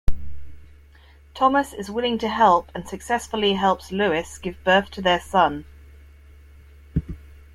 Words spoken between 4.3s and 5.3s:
give birth to their